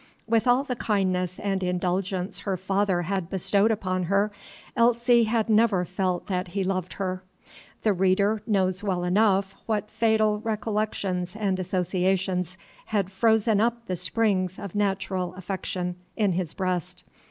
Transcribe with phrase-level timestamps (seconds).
[0.27, 4.31] With all the kindness and indulgence her father had bestowed upon her,
[4.75, 7.21] Elsie had never felt that he loved her.
[7.83, 14.57] The reader knows well enough what fatal recollections and associations had frozen up the springs
[14.57, 17.03] of natural affection in his breast.